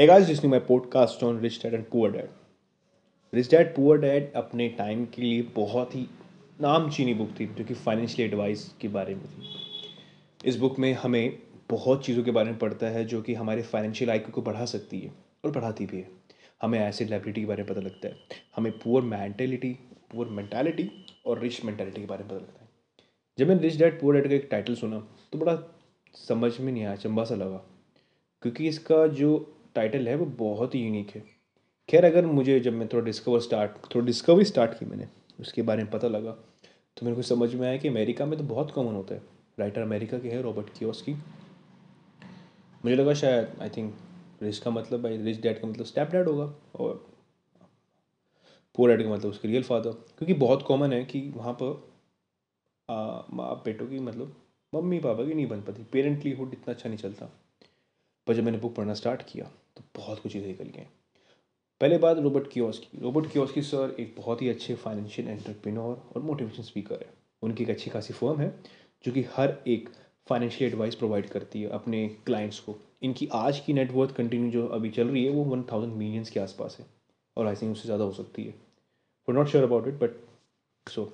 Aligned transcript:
Hey 0.00 0.06
guys, 0.06 0.28
listening 0.28 0.50
my 0.50 0.58
podcast 0.60 1.22
on 1.22 1.40
Rich 1.40 1.56
Dad 1.62 1.74
and 1.74 1.84
Poor 1.90 2.10
Dad. 2.12 2.28
Rich 3.34 3.50
dad 3.50 3.74
poor 3.74 3.98
dad 3.98 4.32
अपने 4.32 4.68
time 4.68 5.04
के 5.04 5.22
लिए 5.22 5.42
बहुत 5.56 5.94
ही 5.94 6.06
नामचीनी 6.60 7.14
book 7.14 7.34
थी 7.40 7.46
जो 7.46 7.64
कि 7.64 7.74
फाइनेंशियल 7.74 8.28
एडवाइस 8.28 8.62
के 8.80 8.88
बारे 8.88 9.14
में 9.14 9.24
थी। 9.24 10.48
इस 10.48 10.56
बुक 10.56 10.78
में 10.78 10.92
हमें 10.92 11.38
बहुत 11.70 12.04
चीज़ों 12.06 12.24
के 12.24 12.30
बारे 12.30 12.50
में 12.50 12.58
पढ़ता 12.58 12.86
है 12.86 13.04
जो 13.04 13.20
कि 13.22 13.34
हमारे 13.34 13.62
फाइनेंशियल 13.62 14.10
आई 14.10 14.18
को 14.18 14.42
बढ़ा 14.42 14.64
सकती 14.64 15.00
है 15.00 15.12
और 15.44 15.50
बढ़ाती 15.50 15.86
भी 15.86 15.96
है। 15.96 16.08
हमें 16.62 16.78
एसिड 16.80 17.10
लाइबिलिटी 17.10 17.40
के 17.40 17.46
बारे 17.46 17.62
में 17.62 17.72
पता 17.72 17.80
लगता 17.80 18.08
है। 18.08 18.16
हमें 18.56 18.72
पुअर 18.78 19.02
मैंटेलिटी 19.02 19.76
पुअर 20.10 20.28
मैंटेलिटी 20.28 20.90
और 21.26 21.40
रिच 21.40 21.64
मैंटेलिटी 21.64 22.00
के 22.00 22.06
बारे 22.06 22.24
में 22.24 22.30
पता 22.30 22.40
लगता 22.40 22.62
है। 22.62 22.68
जब 23.38 23.48
मैंने 23.48 23.62
रिच 23.62 23.78
डैड 23.78 24.00
पुअर 24.00 24.16
डैड 24.16 24.28
का 24.28 24.34
एक 24.34 24.48
टाइटल 24.50 24.74
सुना 24.74 25.06
तो 25.32 25.38
बड़ा 25.38 25.58
समझ 26.28 26.58
में 26.60 26.72
नहीं 26.72 26.84
आया 26.84 26.96
चंबा 26.96 27.24
सा 27.24 27.34
लगा। 27.34 27.64
क्योंकि 28.42 28.68
इसका 28.68 29.06
जो 29.06 29.56
टाइटल 29.74 30.08
है, 30.08 30.14
वो 30.16 30.26
बहुत 30.38 30.74
ही 30.74 30.80
यूनिक 30.80 31.10
है। 31.10 31.22
खैर, 31.88 32.04
अगर 32.04 32.26
मुझे 32.28 32.58
जब 32.60 32.72
मैं 32.72 32.88
थोड़ा 32.88 33.04
डिस्कवर 33.04 33.40
स्टार्ट 33.40 33.94
थोड़ा 33.94 34.06
डिस्कवरी 34.06 34.44
स्टार्ट 34.44 34.78
की 34.78 34.86
मैंने, 34.86 35.08
उसके 35.40 35.62
बारे 35.62 35.82
में 35.82 35.90
पता 35.92 36.08
लगा 36.08 36.30
तो 36.96 37.06
मेरे 37.06 37.16
को 37.16 37.22
समझ 37.24 37.54
में 37.54 37.66
आया 37.68 37.76
कि 37.76 37.88
अमेरिका 37.88 38.26
में 38.26 38.38
तो 38.38 38.44
बहुत 38.46 38.70
कॉमन 38.70 38.94
होता 38.94 39.14
है। 39.14 39.22
राइटर 39.58 39.80
अमेरिका 39.80 40.18
के 40.18 40.28
है 40.28 40.40
रॉबर्ट 40.42 40.68
कियोस 40.78 41.02
की 41.02 41.12
मुझे 42.84 42.94
लगा 42.96 43.14
शायद 43.14 43.60
आई 43.62 43.68
थिंक 43.68 43.94
रिच 44.42 44.58
का 44.58 44.70
मतलब 44.70 45.02
भाई 45.02 45.16
रिच 45.18 45.40
डैड 45.40 45.60
का 45.60 45.68
मतलब 45.68 45.86
स्टेप 45.86 46.10
डैड 46.10 46.28
होगा, 46.28 46.44
और 46.76 47.06
पुअर 48.74 48.90
डैड 48.90 49.06
का 49.06 49.12
मतलब 49.12 49.30
उसके 49.30 49.48
रियल 49.48 49.62
फादर 49.62 49.90
क्योंकि 49.90 50.34
बहुत 50.36 50.62
कॉमन 50.62 50.92
है 50.92 51.04
कि 51.04 51.20
वहाँ 51.36 51.52
पर 51.62 51.88
माँ 53.32 53.54
बेटों 53.64 53.86
की 53.86 53.98
मतलब 54.00 54.34
मम्मी 54.72 54.98
पापा 55.00 55.24
की 55.24 55.34
नहीं 55.34 55.46
बन 55.46 55.60
पाती। 55.62 55.82
पेरेंटली 55.92 56.32
हुड 56.32 56.52
इतना 56.52 56.72
अच्छा 56.74 56.88
नहीं 56.88 56.98
चलता। 56.98 57.30
पर 58.30 58.36
जब 58.36 58.44
मैंने 58.44 58.58
बुक 58.58 58.74
पढ़ना 58.74 58.94
स्टार्ट 58.94 59.22
किया 59.28 59.44
तो 59.76 59.82
बहुत 59.96 60.18
कुछ 60.18 60.32
चीज़ें 60.32 60.46
निकल 60.48 60.64
गई। 60.66 60.82
पहले 61.80 61.96
बात 61.98 62.18
रोबर्ट 62.18 62.56
रोबर्ट 62.96 63.30
कियोस 63.32 63.52
की 63.52 63.62
सर 63.62 63.94
एक 64.00 64.14
बहुत 64.16 64.42
ही 64.42 64.48
अच्छे 64.48 64.74
फाइनेंशियल 64.76 65.28
एंटरप्रेन्योर 65.28 66.02
और 66.16 66.22
मोटिवेशन 66.22 66.62
स्पीकर 66.62 66.94
है। 66.96 67.08
उनकी 67.42 67.64
एक 67.64 67.70
अच्छी 67.70 67.90
खासी 67.90 68.14
फर्म 68.14 68.40
है, 68.40 68.48
जो 69.04 69.12
कि 69.12 69.24
हर 69.32 69.56
एक 69.68 69.88
फाइनेंशियल 70.26 70.70
एडवाइस 70.70 70.94
प्रोवाइड 70.94 71.28
करती 71.28 71.62
है 71.62 71.68
अपने 71.70 72.06
क्लाइंट्स 72.26 72.58
को। 72.60 72.74
इनकी 73.02 73.28
आज 73.34 73.58
की 73.60 73.72
नेटवर्थ 73.72 74.14
कंटिन्यू 74.16 74.50
जो 74.50 74.66
अभी 74.68 74.90
चल 74.90 75.08
रही 75.08 75.24
है, 75.24 75.30
वो 75.30 75.44
वन 75.44 75.62
थाउज़ेंड 75.72 75.94
मिलियंस 75.94 76.30
के 76.30 76.40
आसपास 76.40 76.76
है, 76.80 76.86
और 77.36 77.46
आई 77.46 77.54
थिंक 77.54 77.72
उससे 77.72 77.86
ज़्यादा 77.86 78.04
हो 78.04 78.12
सकती 78.12 78.44
है। 78.44 78.54
For 79.28 79.36
not 79.36 79.48
sure 79.48 79.64
about 79.64 79.88
it 79.88 79.94
but 79.94 80.90
so 80.90 81.04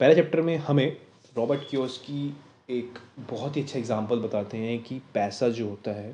पहले 0.00 0.14
चैप्टर 0.14 0.40
में 0.40 0.56
हमें 0.58 0.86
रॉबर्ट 1.36 1.68
कियोस 1.70 1.98
की 2.06 2.26
एक 2.70 2.98
बहुत 3.30 3.56
ही 3.56 3.62
अच्छा 3.62 3.78
एग्ज़ाम्पल 3.78 4.20
बताते 4.20 4.58
हैं 4.58 4.82
कि 4.82 5.00
पैसा 5.14 5.48
जो 5.50 5.68
होता 5.68 5.92
है 5.92 6.12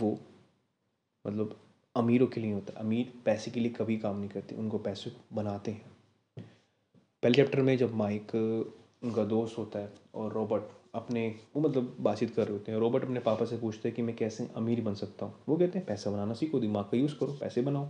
वो 0.00 0.18
मतलब 1.26 1.56
अमीरों 1.96 2.26
के 2.26 2.40
लिए 2.40 2.52
होता। 2.52 2.72
है 2.72 2.84
अमीर 2.84 3.12
पैसे 3.24 3.50
के 3.50 3.60
लिए 3.60 3.70
कभी 3.70 3.96
काम 3.96 4.18
नहीं 4.18 4.28
करते, 4.28 4.54
उनको 4.54 4.78
पैसे 4.78 5.12
बनाते 5.32 5.70
हैं। 5.70 5.90
पहले 7.22 7.34
चैप्टर 7.34 7.62
में 7.62 7.76
जब 7.78 7.94
माइक, 7.94 8.34
उनका 9.04 9.24
दोस्त 9.24 9.58
होता 9.58 9.78
है 9.78 9.92
और 10.14 10.32
रॉबर्ट 10.32 10.62
अपने, 10.94 11.36
वो 11.56 11.62
मतलब 11.62 11.96
बातचीत 12.00 12.34
कर 12.34 12.44
रहे 12.44 12.52
होते 12.52 12.72
हैं, 12.72 12.78
रॉबर्ट 12.78 13.04
अपने 13.04 13.20
पापा 13.20 13.44
से 13.44 13.56
पूछते 13.56 13.88
हैं 13.88 13.96
कि 13.96 14.02
मैं 14.02 14.16
कैसे 14.16 14.48
अमीर 14.56 14.80
बन 14.80 14.94
सकता 14.94 15.26
हूँ। 15.26 15.34
वो 15.48 15.56
कहते 15.56 15.78
हैं, 15.78 15.86
पैसा 15.86 16.10
बनाना 16.10 16.34
सीखो, 16.34 16.60
दिमाग 16.60 16.84
का 16.84 16.96
यूज़ 16.96 17.14
करो, 17.14 17.32
पैसे 17.32 17.62
बनाओ। 17.62 17.88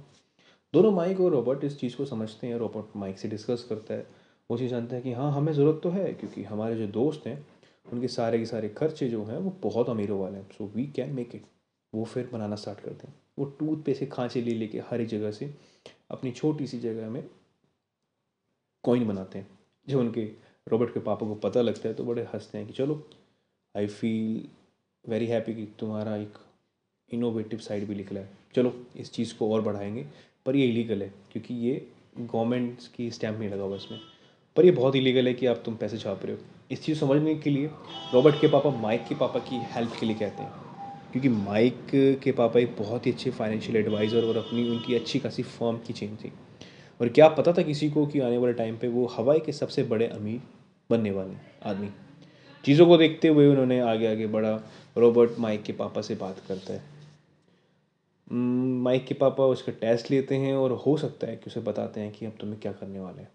दोनों 0.74 0.92
माइक 0.92 1.20
और 1.20 1.32
रॉबर्ट 1.32 1.64
इस 1.64 1.78
चीज़ 1.78 1.96
को 1.96 2.04
समझते 2.04 2.46
हैं, 2.46 2.56
रॉबर्ट 2.56 2.96
माइक 2.96 3.18
से 3.18 3.28
डिस्कस 3.28 3.66
करता 3.68 3.94
है। 3.94 4.06
वो 4.50 4.58
चीज़ 4.58 4.70
जानता 4.70 4.96
है 4.96 5.02
कि 5.02 5.12
हाँ 5.12 5.32
हमें 5.32 5.52
ज़रूरत 5.52 5.80
तो 5.82 5.90
है, 5.90 6.12
क्योंकि 6.12 6.42
हमारे 6.42 6.76
जो 6.76 6.86
दोस्त 6.86 7.26
हैं, 7.26 7.46
उनके 7.92 8.08
सारे 8.08 8.38
के 8.38 8.46
सारे 8.46 8.68
खर्चे 8.68 9.08
जो 9.08 9.24
हैं, 9.24 9.38
वो 9.38 9.50
बहुत 9.62 9.88
अमीरों 9.88 10.20
वाले 10.20 10.38
हैं। 10.38 10.50
So 10.50 10.66
we 10.66 10.86
can 10.86 11.10
make 11.10 11.34
it 11.34 11.42
वो 11.94 12.04
फिर 12.04 12.30
बनाना 12.32 12.56
स्टार्ट 12.56 12.80
करते 12.80 13.06
हैं। 13.06 13.14
वो 13.38 13.44
टूथ 13.44 13.82
पे 13.82 13.94
से 13.94 14.06
खांचे 14.06 14.42
ले 14.42 14.54
लेके 14.54 14.78
हर 14.78 15.00
एक 15.00 15.08
जगह 15.08 15.30
से 15.30 15.54
अपनी 16.10 16.30
छोटी 16.30 16.66
सी 16.66 16.78
जगह 16.78 17.10
में 17.10 17.30
कॉइन 18.82 19.08
बनाते 19.08 19.38
हैं। 19.38 19.58
जब 19.88 19.98
उनके 19.98 20.24
रॉबर्ट 20.68 20.94
के 20.94 21.00
पापा 21.00 21.26
को 21.26 21.34
पता 21.34 21.60
लगता 21.60 21.88
है 21.88 21.94
तो 21.94 22.04
बड़े 22.04 22.22
हँसते 22.22 22.58
हैं 22.58 22.66
कि 22.66 22.72
चलो 22.72 23.10
आई 23.76 23.86
फील 23.86 24.48
वेरी 25.10 25.26
हैप्पी 25.26 25.54
कि 25.54 25.68
तुम्हारा 25.78 26.16
एक 26.16 26.38
इनोवेटिव 27.14 27.58
साइड 27.58 27.86
भी 27.86 27.94
निकला 27.94 28.20
है। 28.20 28.30
चलो, 28.54 28.86
इस 28.96 29.12
चीज़ 29.12 29.34
को 29.34 29.54
और 29.54 29.62
बढ़ाएँगे। 29.62 30.06
पर 30.46 30.56
ये 30.56 30.66
इलीगल 30.66 31.02
है, 31.02 31.14
क्योंकि 31.32 31.54
ये 31.54 31.92
गवर्नमेंट 32.18 32.78
की 32.96 33.10
स्टैम्प 33.10 33.38
नहीं 33.38 33.50
लगा 33.50 33.62
हुआ 33.62 33.76
इसमें। 33.76 34.00
पर 34.56 34.64
ये 34.64 34.70
बहुत 34.70 34.96
इलीगल 34.96 35.26
है 35.26 35.34
कि 35.34 35.46
आप 35.46 35.62
तुम 35.64 35.76
पैसे 35.76 35.98
छाप 35.98 36.24
रहे 36.24 36.36
हो। 36.36 36.42
इस 36.70 36.82
चीज़ 36.82 36.98
समझने 36.98 37.34
के 37.34 37.50
लिए 37.50 37.66
रॉबर्ट 38.14 38.40
के 38.40 38.48
पापा, 38.48 38.70
माइक 38.70 39.06
के 39.08 39.14
पापा 39.14 39.40
की 39.40 39.56
हेल्प 39.56 39.92
के 40.00 40.06
लिए 40.06 40.16
कहते 40.16 40.42
हैं। 40.42 40.69
क्योंकि 41.12 41.28
माइक 41.28 41.86
के 42.22 42.32
पापा 42.32 42.60
एक 42.60 42.76
बहुत 42.78 43.06
ही 43.06 43.12
अच्छे 43.12 43.30
फाइनेंशियल 43.30 43.76
एडवाइज़र 43.76 44.24
और 44.24 44.36
अपनी 44.36 44.68
उनकी 44.70 44.94
अच्छी 44.94 45.18
खासी 45.18 45.42
फर्म 45.42 45.78
की 45.78 45.92
चेन 45.92 46.16
थी। 46.16 46.32
और 47.00 47.08
क्या 47.08 47.28
पता 47.28 47.52
था 47.52 47.62
किसी 47.62 47.88
को 47.90 48.06
कि 48.06 48.20
आने 48.20 48.38
वाले 48.38 48.52
टाइम 48.52 48.76
पे 48.76 48.88
वो 48.88 49.06
हवाई 49.06 49.40
के 49.40 49.52
सबसे 49.52 49.82
बड़े 49.82 50.06
अमीर 50.06 50.40
बनने 50.90 51.10
वाले 51.10 51.34
आदमी। 51.62 51.88
चीज़ों 52.64 52.86
को 52.86 52.96
देखते 52.96 53.28
हुए 53.28 53.46
उन्होंने 53.46 53.80
आगे 53.80 54.06
आगे 54.06 54.26
बढ़ा। 54.26 54.52
रॉबर्ट 54.96 55.38
माइक 55.38 55.62
के 55.62 55.72
पापा 55.72 56.00
से 56.00 56.14
बात 56.14 56.42
करता 56.48 56.72
है। 56.72 56.82
माइक 58.82 59.06
के 59.06 59.14
पापा 59.14 59.44
उसका 59.46 59.72
टेस्ट 59.72 60.10
लेते 60.10 60.36
हैं 60.36 60.54
और 60.54 60.72
हो 60.86 60.96
सकता 60.96 61.26
है 61.26 61.36
कि 61.36 61.46
उसे 61.46 61.60
बताते 61.60 62.00
हैं 62.00 62.12
कि 62.12 62.26
अब 62.26 62.36
तुम्हें 62.40 62.60
क्या 62.60 62.72
करने 62.72 63.00
वाले 63.00 63.22
हैं। 63.22 63.30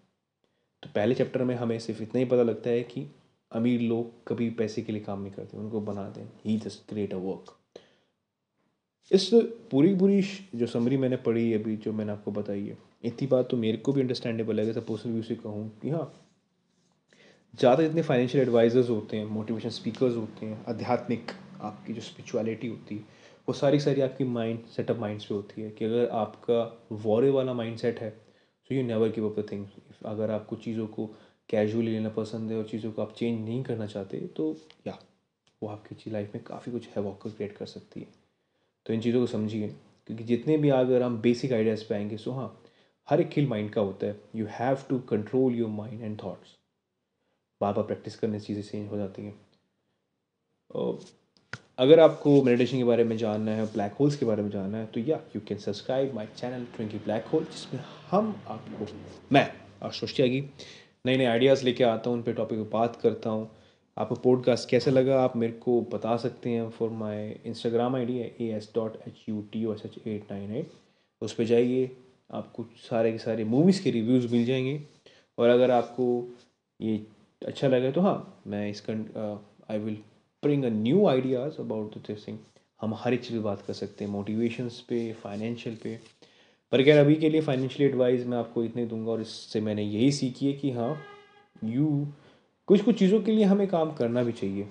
तो 0.82 0.88
पहले 0.94 1.14
चैप्टर 1.14 1.44
में 1.44 1.54
हमें 1.54 1.78
सिर्फ़ 1.78 2.02
इतना 2.02 2.18
ही 2.18 2.24
पता 2.24 2.42
लगता 2.42 2.70
है 2.70 2.82
कि 2.82 3.06
अमीर 3.52 3.80
लोग 3.80 4.26
कभी 4.28 4.50
पैसे 4.50 4.82
के 4.82 4.92
लिए 4.92 5.02
काम 5.02 5.22
नहीं 5.22 5.32
करते, 5.32 5.56
उनको 5.56 5.80
बनाते 5.80 6.20
हैं 6.20 6.32
ही 6.46 6.56
जस्ट 6.58 6.88
क्रिएट 6.88 7.14
अ 7.14 7.16
वर्क 7.18 7.56
इस 9.10 9.30
पूरी 9.70 9.94
पूरी 9.94 10.22
जो 10.54 10.66
समरी 10.66 10.96
मैंने 10.96 11.16
पढ़ी 11.16 11.52
अभी, 11.54 11.76
जो 11.76 11.92
मैंने 11.92 12.12
आपको 12.12 12.30
बताई 12.32 12.66
है, 12.66 12.76
इतनी 13.04 13.26
बात 13.28 13.48
तो 13.50 13.56
मेरे 13.56 13.76
को 13.78 13.92
भी 13.92 14.00
अंडरस्टैंडेबल 14.00 14.60
है 14.60 14.72
सपोज़ 14.72 15.06
व्यू 15.08 15.22
से 15.22 15.34
कहूँ 15.34 15.68
कि 15.82 15.90
हाँ 15.90 16.12
ज़्यादा 17.54 17.82
जितने 17.82 18.02
फाइनेंशियल 18.02 18.42
एडवाइज़र्स 18.42 18.88
होते 18.90 19.16
हैं 19.16 19.24
मोटिवेशन 19.24 19.68
स्पीकर्स 19.70 20.16
होते 20.16 20.46
हैं, 20.46 20.64
आध्यात्मिक 20.68 21.30
आपकी 21.60 21.92
जो 21.92 22.00
स्पिरिचुअलिटी 22.00 22.68
होती 22.68 22.94
है, 22.96 23.02
वो 23.48 23.52
सारी 23.54 23.80
सारी 23.80 24.00
आपकी 24.00 24.24
माइंड 24.24 24.66
सेटअप 24.66 24.98
माइंड्स 24.98 25.24
पे 25.24 25.34
होती 25.34 25.62
है 25.62 25.70
कि 25.70 25.84
अगर 25.84 26.08
आपका 26.08 26.60
वॉरे 26.92 27.30
वाला 27.30 27.54
माइंड 27.54 27.76
सेट 27.78 28.00
है 28.00 28.10
so 28.10 28.74
you 28.74 28.82
never 28.82 29.08
give 29.08 29.28
up 29.30 29.38
the 29.40 29.46
things 29.52 30.02
अगर 30.06 30.30
आपको 30.30 30.56
चीज़ों 30.56 30.86
को 30.86 31.06
कैजुअली 31.48 31.92
लेना 31.92 32.08
पसंद 32.08 32.50
है 32.50 32.58
और 32.58 32.64
चीज़ों 32.64 32.92
को 32.92 33.02
आप 33.02 33.12
चेंज 33.12 33.44
नहीं 33.44 33.62
करना 33.64 33.86
चाहते 33.86 34.20
तो 34.36 34.56
या 34.86 34.98
वो 35.62 35.68
आपकी 35.68 36.10
लाइफ 36.10 36.34
में 36.34 36.44
काफ़ी 36.44 36.72
कुछ 36.72 36.88
है 36.88 37.02
वॉक 37.02 37.26
क्रिएट 37.28 37.56
कर 37.56 37.66
सकती 37.66 38.00
है। 38.00 38.25
तो 38.86 38.92
इन 38.94 39.00
चीज़ों 39.00 39.20
को 39.20 39.26
समझिए, 39.26 39.68
क्योंकि 40.06 40.24
जितने 40.24 40.56
भी 40.58 40.68
अगर 40.72 41.02
हम 41.02 41.20
बेसिक 41.20 41.52
आइडियाज़ 41.52 41.84
पे 41.88 41.94
आएँगे 41.94 42.16
सो 42.16 42.32
हाँ 42.32 42.52
हर 43.08 43.20
एक 43.20 43.28
खेल 43.28 43.46
माइंड 43.48 43.70
का 43.70 43.80
होता 43.80 44.06
है। 44.06 44.16
You 44.36 44.46
have 44.50 44.84
to 44.88 44.98
control 45.10 45.54
your 45.54 45.70
mind 45.70 46.02
and 46.02 46.16
thoughts 46.18 46.54
बार 47.60 47.72
बार 47.72 47.84
प्रैक्टिस 47.84 48.16
करने 48.16 48.38
से 48.38 48.46
चीज़ें 48.46 48.62
चेंज 48.62 48.90
हो 48.90 48.96
जाती 48.98 49.22
हैं। 49.22 49.34
अगर 51.78 52.00
आपको 52.00 52.42
मेडिटेशन 52.42 52.76
के 52.76 52.84
बारे 52.84 53.04
में 53.04 53.16
जानना 53.16 53.52
है 53.52 53.64
ब्लैक 53.72 53.92
होल्स 53.92 54.16
के 54.16 54.26
बारे 54.26 54.42
में 54.42 54.50
जानना 54.50 54.78
है 54.78 54.86
तो 54.86 55.00
या 55.00 55.20
you 55.34 55.40
can 55.48 55.58
subscribe 55.58 56.14
my 56.14 56.26
channel 56.36 56.64
Twinkie 56.76 56.98
black 56.98 57.26
hole 57.26 57.44
जिसमें 57.44 57.80
हम 58.10 58.34
आपको, 58.48 58.86
मैं 59.32 59.50
आशुष 59.82 60.16
त्यागी 60.16 60.40
नए 61.06 61.16
नए 61.16 61.24
आइडियाज़ 61.24 61.64
लेके 61.64 61.84
आता 61.84 62.10
हूँ, 62.10 62.18
उन 62.18 62.22
पर 62.22 62.32
टॉपिक 62.34 62.58
पर 62.58 62.68
बात 62.72 62.96
करता 62.96 63.30
हूँ। 63.30 63.48
आपको 63.98 64.14
पॉडकास्ट 64.14 64.68
कैसा 64.68 64.90
लगा? 64.90 65.20
आप 65.20 65.36
मेरे 65.36 65.52
को 65.52 65.80
बता 65.92 66.16
सकते 66.16 66.50
हैं 66.50 66.68
for 66.70 66.90
my 66.90 67.28
Instagram 67.46 67.96
I 67.96 68.04
D 68.06 68.18
है 68.18 68.34
A 68.40 68.46
S 68.56 68.70
dot 68.74 68.96
H 69.08 69.24
U 69.28 69.40
T 69.52 69.64
O 69.64 69.74
S 69.74 69.82
H 69.86 70.06
eight 70.06 70.32
nine 70.32 70.54
eight 70.56 70.70
उस 71.22 71.34
पर 71.34 71.44
जाइए, 71.44 71.90
आपको 72.30 72.64
सारे 72.76 73.12
के 73.12 73.18
सारे 73.18 73.44
मूवीज़ 73.44 73.82
के 73.84 73.90
रिव्यूज़ 73.90 74.32
मिल 74.32 74.44
जाएँगे। 74.44 74.80
और 75.38 75.48
अगर 75.48 75.70
आपको 75.70 76.36
ये 76.80 77.06
अच्छा 77.46 77.68
लगे 77.68 77.92
तो 77.92 78.00
हाँ 78.00 78.40
मैं 78.46 78.68
इसका 78.70 78.92
I 79.70 79.78
will 79.78 79.94
bring 80.42 80.64
a 80.64 80.68
new 80.68 81.06
ideas 81.06 81.58
about 81.58 81.94
this 81.98 82.28
thing 82.28 82.38
हम 82.80 82.94
हर 82.94 83.14
एक 83.14 83.24
चीज़ 83.24 83.38
बात 83.38 83.62
कर 83.62 83.72
सकते 83.72 84.04
हैं 84.04 84.10
मोटिवेशंस 84.12 84.80
पे 84.80 85.12
फाइनेंशियल 85.12 85.76
पे। 85.76 85.98
पर 86.72 86.82
क्या 86.82 87.00
अभी 87.00 87.14
के 87.14 87.30
लिए 87.30 87.40
फाइनेंशियल 87.40 87.90
एडवाइस 87.90 88.26
मैं 88.26 88.38
आपको 88.38 88.64
इतने 88.64 88.86
दूँगा 88.86 89.10
और 89.10 89.20
इससे 89.20 89.60
मैंने 89.60 89.82
यही 89.82 90.12
सीखी 90.12 90.46
है 90.46 90.52
कि 90.52 90.70
हाँ 90.70 91.02
यू 91.64 92.06
कुछ 92.68 92.82
कुछ 92.82 92.98
चीज़ों 92.98 93.20
के 93.22 93.32
लिए 93.32 93.44
हमें 93.44 93.66
काम 93.68 93.90
करना 93.92 94.22
भी 94.22 94.32
चाहिए 94.32 94.62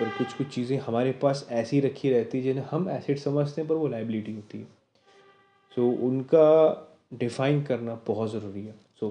पर 0.00 0.08
कुछ 0.18 0.32
कुछ 0.32 0.46
चीज़ें 0.46 0.78
हमारे 0.78 1.12
पास 1.12 1.46
ऐसी 1.50 1.80
रखी 1.80 2.10
रहती 2.10 2.38
है 2.38 2.44
जिन्हें 2.44 2.64
हम 2.70 2.88
एसेट 2.90 3.18
समझते 3.18 3.60
हैं 3.60 3.68
पर 3.68 3.74
वो 3.74 3.88
लाइबिलिटी 3.88 4.34
होती 4.34 4.58
है। 4.58 4.64
सो 5.76 5.90
so, 5.90 6.00
उनका 6.00 6.46
डिफाइन 7.14 7.62
करना 7.62 7.98
बहुत 8.06 8.32
ज़रूरी 8.32 8.64
है। 8.66 8.74
So 9.00 9.10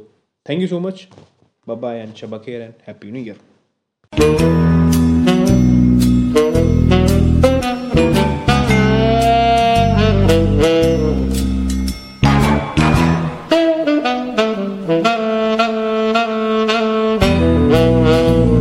thank 0.50 0.62
you 0.62 0.68
so 0.68 0.80
much 0.80 1.07
bye 1.68 2.00
and 2.00 2.13
Shaba 2.13 2.38
care 2.38 2.62
and 2.62 2.74
happy 2.88 3.12
new 3.12 3.24
year 3.24 3.39